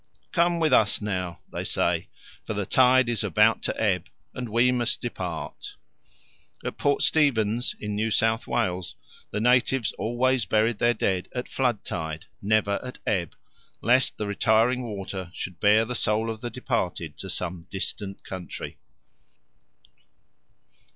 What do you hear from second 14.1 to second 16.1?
the retiring water should bear the